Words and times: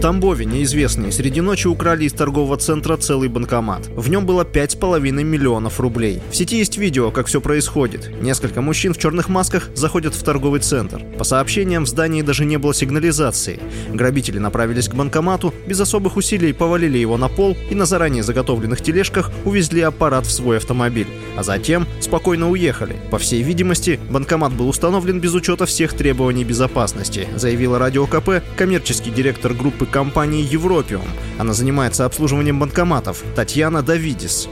Тамбове 0.00 0.44
неизвестные 0.44 1.12
среди 1.12 1.40
ночи 1.40 1.66
украли 1.66 2.04
из 2.04 2.12
торгового 2.12 2.56
центра 2.56 2.96
целый 2.96 3.28
банкомат. 3.28 3.88
В 3.88 4.08
нем 4.10 4.26
было 4.26 4.44
5,5 4.44 5.00
миллионов 5.22 5.80
рублей. 5.80 6.20
В 6.30 6.36
сети 6.36 6.58
есть 6.58 6.76
видео, 6.76 7.10
как 7.10 7.26
все 7.26 7.40
происходит. 7.40 8.10
Несколько 8.20 8.60
мужчин 8.62 8.94
в 8.94 8.98
черных 8.98 9.28
масках 9.28 9.70
заходят 9.74 10.14
в 10.14 10.22
торговый 10.22 10.60
центр. 10.60 11.02
По 11.18 11.24
сообщениям, 11.24 11.84
в 11.84 11.88
здании 11.88 12.22
даже 12.22 12.44
не 12.44 12.56
было 12.56 12.74
сигнализации. 12.74 13.60
Грабители 13.92 14.38
направились 14.38 14.88
к 14.88 14.94
банкомату, 14.94 15.54
без 15.66 15.80
особых 15.80 16.16
усилий 16.16 16.52
повалили 16.52 16.98
его 16.98 17.16
на 17.16 17.28
пол 17.28 17.56
и 17.70 17.74
на 17.74 17.84
заранее 17.84 18.22
заготовленных 18.22 18.80
тележках 18.80 19.30
увезли 19.44 19.82
аппарат 19.82 20.26
в 20.26 20.32
свой 20.32 20.56
автомобиль. 20.56 21.06
А 21.36 21.42
затем 21.42 21.86
спокойно 22.00 22.50
уехали. 22.50 22.96
По 23.10 23.18
всей 23.18 23.42
видимости, 23.42 24.00
банкомат 24.10 24.52
был 24.52 24.68
установлен 24.68 25.20
без 25.20 25.34
учета 25.34 25.66
всех 25.66 25.94
требований 25.94 26.44
безопасности, 26.44 27.28
заявила 27.36 27.78
Радио 27.78 28.06
КП 28.06 28.42
коммерческий 28.56 29.10
директор 29.10 29.54
группы 29.54 29.81
компании 29.86 30.42
«Европиум». 30.42 31.06
Она 31.38 31.52
занимается 31.52 32.04
обслуживанием 32.04 32.58
банкоматов. 32.58 33.22
Татьяна 33.34 33.82
Давидис. 33.82 34.48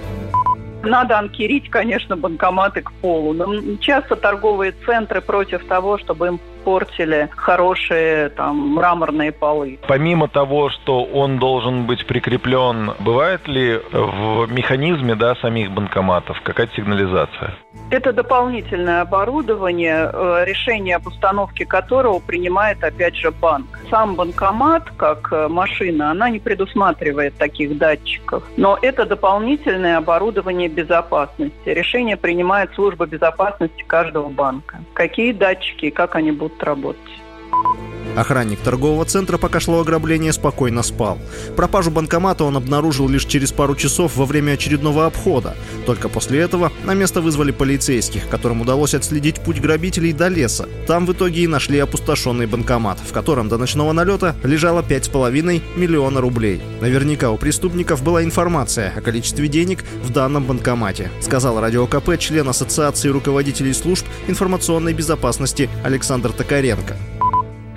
Надо 0.82 1.18
анкерить, 1.18 1.68
конечно, 1.68 2.16
банкоматы 2.16 2.82
к 2.82 2.92
полу. 3.02 3.32
Но 3.34 3.76
часто 3.76 4.16
торговые 4.16 4.72
центры 4.86 5.20
против 5.20 5.64
того, 5.66 5.98
чтобы 5.98 6.28
им 6.28 6.40
портили 6.64 7.28
хорошие 7.36 8.28
там 8.30 8.74
мраморные 8.74 9.32
полы. 9.32 9.78
Помимо 9.86 10.28
того, 10.28 10.70
что 10.70 11.04
он 11.04 11.38
должен 11.38 11.86
быть 11.86 12.06
прикреплен, 12.06 12.92
бывает 13.00 13.46
ли 13.48 13.80
в 13.92 14.46
механизме 14.50 15.14
да, 15.14 15.34
самих 15.36 15.70
банкоматов 15.72 16.40
какая-то 16.42 16.74
сигнализация? 16.74 17.54
Это 17.90 18.12
дополнительное 18.12 19.02
оборудование, 19.02 20.10
э, 20.12 20.44
решение 20.46 20.96
об 20.96 21.06
установке 21.06 21.66
которого 21.66 22.20
принимает 22.20 22.82
опять 22.84 23.16
же 23.16 23.30
банк. 23.30 23.66
Сам 23.90 24.14
банкомат, 24.14 24.90
как 24.96 25.32
э, 25.32 25.48
машина, 25.48 26.10
она 26.10 26.30
не 26.30 26.38
предусматривает 26.38 27.36
таких 27.36 27.78
датчиков. 27.78 28.44
Но 28.56 28.78
это 28.80 29.06
дополнительное 29.06 29.98
оборудование 29.98 30.68
безопасности. 30.68 31.54
Решение 31.64 32.16
принимает 32.16 32.72
служба 32.74 33.06
безопасности 33.06 33.82
каждого 33.86 34.28
банка. 34.28 34.78
Какие 34.92 35.32
датчики 35.32 35.86
и 35.86 35.90
как 35.90 36.14
они 36.16 36.32
будут 36.32 36.49
будут 36.50 36.62
работать. 36.62 37.99
Охранник 38.20 38.60
торгового 38.60 39.06
центра, 39.06 39.38
пока 39.38 39.60
шло 39.60 39.80
ограбление, 39.80 40.34
спокойно 40.34 40.82
спал. 40.82 41.18
Пропажу 41.56 41.90
банкомата 41.90 42.44
он 42.44 42.54
обнаружил 42.54 43.08
лишь 43.08 43.24
через 43.24 43.50
пару 43.50 43.74
часов 43.74 44.14
во 44.16 44.26
время 44.26 44.52
очередного 44.52 45.06
обхода. 45.06 45.56
Только 45.86 46.10
после 46.10 46.40
этого 46.40 46.70
на 46.84 46.92
место 46.92 47.22
вызвали 47.22 47.50
полицейских, 47.50 48.28
которым 48.28 48.60
удалось 48.60 48.92
отследить 48.92 49.40
путь 49.40 49.62
грабителей 49.62 50.12
до 50.12 50.28
леса. 50.28 50.68
Там 50.86 51.06
в 51.06 51.12
итоге 51.14 51.44
и 51.44 51.46
нашли 51.46 51.78
опустошенный 51.78 52.44
банкомат, 52.44 52.98
в 52.98 53.10
котором 53.14 53.48
до 53.48 53.56
ночного 53.56 53.92
налета 53.92 54.36
лежало 54.44 54.82
5,5 54.82 55.62
миллиона 55.76 56.20
рублей. 56.20 56.60
Наверняка 56.82 57.30
у 57.30 57.38
преступников 57.38 58.02
была 58.02 58.22
информация 58.22 58.92
о 58.94 59.00
количестве 59.00 59.48
денег 59.48 59.82
в 60.04 60.12
данном 60.12 60.44
банкомате, 60.44 61.10
сказал 61.22 61.58
Радио 61.58 61.86
КП 61.86 62.18
член 62.18 62.46
Ассоциации 62.50 63.08
руководителей 63.08 63.72
служб 63.72 64.04
информационной 64.28 64.92
безопасности 64.92 65.70
Александр 65.82 66.32
Токаренко. 66.32 66.98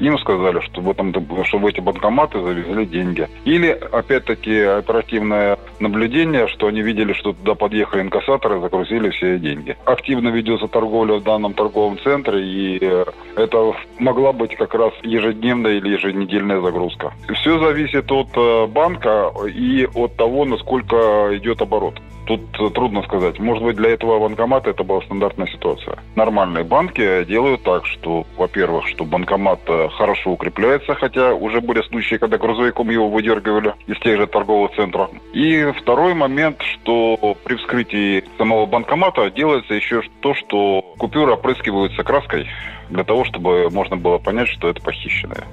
Им 0.04 0.18
сказали, 0.20 0.60
что 0.60 0.82
в, 0.82 0.92
этом, 0.92 1.14
что 1.46 1.58
в 1.60 1.66
эти 1.66 1.80
банкоматы 1.80 2.42
завезли 2.42 2.86
деньги. 2.86 3.30
Или, 3.46 3.70
опять-таки, 3.70 4.60
оперативное 4.60 5.58
наблюдение, 5.80 6.50
что 6.50 6.68
они 6.68 6.82
видели, 6.82 7.14
что 7.14 7.32
туда 7.32 7.56
подъехали 7.56 8.02
инкассаторы, 8.02 8.60
загрузили 8.60 9.12
все 9.12 9.40
деньги. 9.40 9.78
Активно 9.86 10.28
ведется 10.28 10.68
торговля 10.68 11.16
в 11.16 11.24
данном 11.24 11.54
торговом 11.54 11.98
центре, 12.00 12.44
и 12.44 12.80
э, 12.82 13.06
это 13.38 13.74
могла 13.98 14.34
быть 14.34 14.58
как 14.58 14.74
раз 14.74 14.92
ежедневная 15.04 15.76
или 15.76 15.94
еженедельная 15.94 16.60
загрузка. 16.60 17.14
Все 17.36 17.58
зависит 17.60 18.12
от 18.12 18.28
э, 18.36 18.68
банка 18.68 19.32
и 19.48 19.88
от 19.96 20.18
того, 20.18 20.44
насколько 20.44 21.30
идет 21.32 21.62
оборот. 21.62 21.96
Тут 22.26 22.74
трудно 22.74 23.04
сказать. 23.04 23.40
Может 23.40 23.64
быть, 23.64 23.76
для 23.76 23.92
этого 23.92 24.20
банкомата 24.20 24.70
это 24.70 24.84
была 24.84 25.02
стандартная 25.02 25.48
ситуация. 25.48 25.98
Нормальные 26.16 26.64
банки 26.64 27.24
делают 27.26 27.64
так, 27.64 27.86
что, 27.86 28.26
во-первых, 28.38 28.88
что 28.88 29.04
банкомат 29.04 29.60
э, 29.68 29.90
хорошо 29.90 30.32
укрепляется, 30.32 30.96
хотя 30.96 31.34
уже 31.34 31.60
были 31.62 31.82
случаи, 31.82 32.16
когда 32.16 32.38
грузовиком 32.38 32.90
его 32.90 33.10
выдергивали 33.10 33.74
из 33.88 34.00
тех 34.00 34.18
же 34.18 34.28
торговых 34.28 34.74
центров. 34.76 35.10
И 35.34 35.72
второй 35.82 36.14
момент, 36.14 36.62
что 36.62 37.38
при 37.44 37.56
вскрытии 37.56 38.24
самого 38.38 38.66
банкомата 38.66 39.30
делается 39.30 39.74
еще 39.74 40.02
то, 40.22 40.34
что 40.34 40.82
купюры 40.98 41.34
опрыскиваются 41.34 42.04
краской 42.04 42.48
для 42.90 43.04
того, 43.04 43.26
чтобы 43.26 43.70
можно 43.70 43.98
было 43.98 44.18
понять, 44.18 44.50
что 44.50 44.70
это 44.70 44.82
похищенное. 44.82 45.44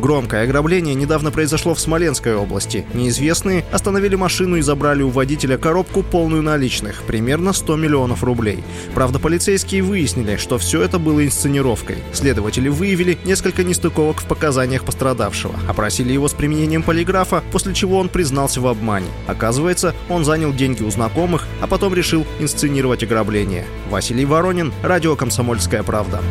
Громкое 0.00 0.44
ограбление 0.44 0.94
недавно 0.94 1.30
произошло 1.30 1.74
в 1.74 1.80
Смоленской 1.80 2.34
области. 2.34 2.86
Неизвестные 2.94 3.66
остановили 3.70 4.14
машину 4.14 4.56
и 4.56 4.62
забрали 4.62 5.02
у 5.02 5.10
водителя 5.10 5.58
коробку 5.58 6.02
полную 6.02 6.42
наличных, 6.42 7.02
примерно 7.02 7.52
100 7.52 7.76
миллионов 7.76 8.24
рублей. 8.24 8.64
Правда, 8.94 9.18
полицейские 9.18 9.82
выяснили, 9.82 10.36
что 10.36 10.56
все 10.56 10.80
это 10.80 10.98
было 10.98 11.22
инсценировкой. 11.22 11.98
Следователи 12.14 12.70
выявили 12.70 13.18
несколько 13.24 13.62
нестыковок 13.62 14.22
в 14.22 14.24
показаниях 14.24 14.84
пострадавшего, 14.84 15.54
опросили 15.68 16.14
его 16.14 16.28
с 16.28 16.32
применением 16.32 16.82
полиграфа, 16.82 17.44
после 17.52 17.74
чего 17.74 17.98
он 17.98 18.08
признался 18.08 18.62
в 18.62 18.66
обмане. 18.68 19.08
Оказывается, 19.26 19.94
он 20.08 20.24
занял 20.24 20.54
деньги 20.54 20.82
у 20.82 20.90
знакомых, 20.90 21.46
а 21.60 21.66
потом 21.66 21.92
решил 21.92 22.26
инсценировать 22.38 23.02
ограбление. 23.02 23.66
Василий 23.90 24.24
Воронин, 24.24 24.72
радио 24.82 25.14
«Комсомольская 25.14 25.82
правда». 25.82 26.22